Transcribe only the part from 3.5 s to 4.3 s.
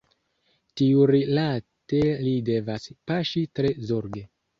tre zorge.